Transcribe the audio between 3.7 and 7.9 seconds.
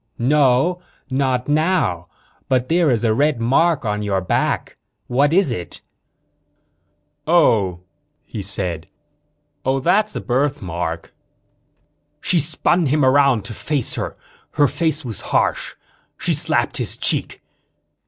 on your back. What is it?" "Oh,"